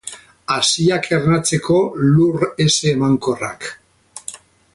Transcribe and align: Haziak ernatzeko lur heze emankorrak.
Haziak 0.53 1.09
ernatzeko 1.17 1.77
lur 2.15 2.47
heze 2.49 2.95
emankorrak. 2.97 3.71